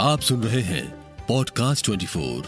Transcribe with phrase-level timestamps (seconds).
[0.00, 0.84] आप सुन रहे हैं
[1.28, 2.44] पॉडकास्ट 24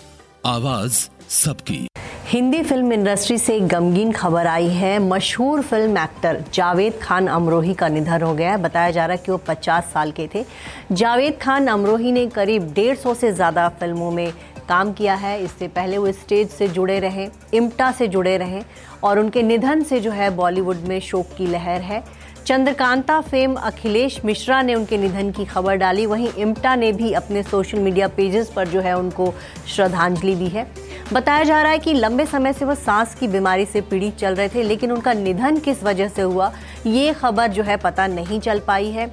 [0.46, 1.88] आवाज़ सबकी।
[2.26, 7.74] हिंदी फ़िल्म इंडस्ट्री से एक गमगीन खबर आई है। मशहूर फ़िल्म एक्टर जावेद खान अमरोही
[7.74, 10.44] का निधन हो गया है। बताया जा रहा है कि वो 50 साल के थे।
[10.92, 14.32] जावेद खान अमरोही ने करीब डेढ़ सौ से ज़्यादा फ़िल्मों में
[14.68, 18.62] काम किया है। इससे पहले वो स्टेज से जुड़े रहे, इम्टा से जुड़े रहे
[19.04, 22.04] और उनके निधन से जो है बॉलीवुड में शोक की लहर है।
[22.50, 27.42] चंद्रकांता, फेम अखिलेश मिश्रा ने उनके निधन की खबर डाली। वहीं इम्टा ने भी अपने
[27.42, 29.32] सोशल मीडिया पेजेस पर जो है उनको
[29.68, 30.66] श्रद्धांजलि दी है।
[31.12, 34.34] बताया जा रहा है कि लंबे समय से वो सांस की बीमारी से पीड़ित चल
[34.34, 36.52] रहे थे, लेकिन उनका निधन किस वजह से हुआ,
[36.86, 39.12] ये खबर जो है पता नहीं चल पाई है।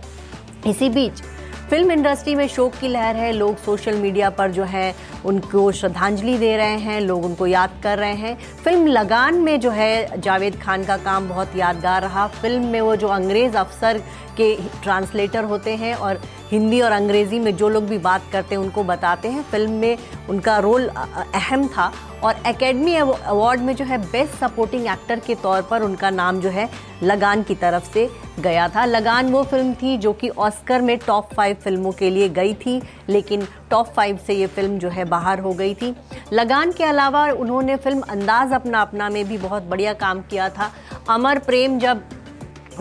[0.67, 1.21] इसी बीच
[1.69, 4.93] फ़िल्म इंडस्ट्री में शोक की लहर है, लोग सोशल मीडिया पर जो है
[5.25, 9.71] उनको श्रद्धांजलि दे रहे हैं, लोग उनको याद कर रहे हैं। फ़िल्म लगान में जो
[9.71, 13.97] है, जावेद खान का काम बहुत यादगार रहा। फ़िल्म में वो जो अंग्रेज़ अफसर
[14.37, 18.61] के ट्रांसलेटर होते हैं और हिंदी और अंग्रेज़ी में जो लोग भी बात करते हैं,
[18.61, 19.97] उनको बताते हैं। फ़िल्म में
[20.29, 21.91] उनका रोल अहम था
[22.23, 26.49] और एकेडमी अवार्ड में जो है बेस्ट सपोर्टिंग एक्टर के तौर पर उनका नाम जो
[26.49, 26.69] है
[27.03, 31.33] लगान की तरफ़ से गया था। लगान वो फ़िल्म थी जो कि ऑस्कर में टॉप
[31.33, 35.39] फाइव फ़िल्मों के लिए गई थी, लेकिन टॉप फाइव से ये फ़िल्म जो है बाहर
[35.39, 35.95] हो गई थी।
[36.33, 40.71] लगान के अलावा उन्होंने फ़िल्म अंदाज अपना अपना में भी बहुत बढ़िया काम किया था।
[41.09, 42.03] अमर प्रेम जब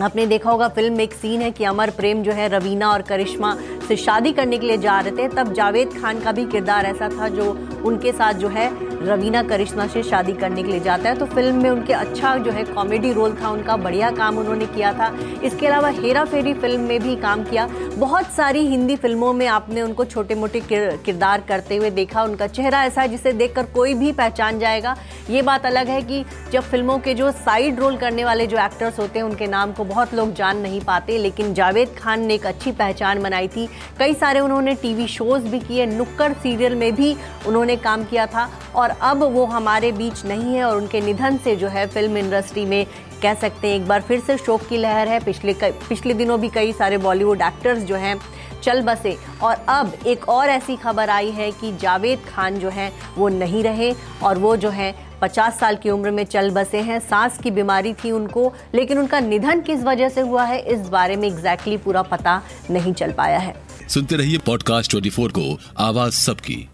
[0.01, 3.01] आपने देखा होगा, फ़िल्म में एक सीन है कि अमर प्रेम जो है रवीना और
[3.01, 3.55] करिश्मा
[3.87, 7.09] से शादी करने के लिए जा रहे थे। तब जावेद खान का भी किरदार ऐसा
[7.09, 7.51] था जो
[7.85, 8.69] उनके साथ जो है
[9.01, 12.51] रवीना करिश्मा से शादी करने के लिए जाता है। तो फ़िल्म में उनके अच्छा जो
[12.51, 15.11] है कॉमेडी रोल था, उनका बढ़िया काम उन्होंने किया था।
[15.43, 19.81] इसके अलावा हेरा फेरी फ़िल्म में भी काम किया। बहुत सारी हिंदी फ़िल्मों में आपने
[19.81, 24.11] उनको छोटे मोटे किरदार करते हुए देखा। उनका चेहरा ऐसा है जिसे देखकर कोई भी
[24.11, 24.95] पहचान जाएगा।
[25.29, 28.99] ये बात अलग है कि जब फ़िल्मों के जो साइड रोल करने वाले जो एक्टर्स
[28.99, 32.45] होते हैं, उनके नाम को बहुत लोग जान नहीं पाते। लेकिन जावेद खान ने एक
[32.45, 33.67] अच्छी पहचान बनाई थी।
[33.99, 37.15] कई सारे उन्होंने टीवी शोज़ भी किए। नुक्कड़ सीरियल में भी
[37.47, 38.49] उन्होंने काम किया था।
[38.87, 42.65] और अब वो हमारे बीच नहीं है और उनके निधन से जो है फ़िल्म इंडस्ट्री
[42.65, 42.85] में
[43.21, 46.49] कह सकते हैं, एक बार फिर से शोक की लहर है। पिछले पिछले दिनों भी
[46.49, 48.19] कई सारे बॉलीवुड एक्टर्स जो हैं
[48.63, 52.91] चल बसे। और अब एक और ऐसी खबर आई है कि जावेद खान जो है
[53.17, 53.93] वो नहीं रहे
[54.23, 57.93] और वो जो है पचास साल की उम्र में चल बसे हैं। सांस की बीमारी
[57.93, 61.85] थी उनको, लेकिन उनका निधन किस वजह से हुआ है, इस बारे में एग्जैक्टली exactly
[61.85, 63.55] पूरा पता नहीं चल पाया है।
[63.89, 66.69] सुनते रहिए पॉडकास्ट 24 को, आवाज़ सबकी।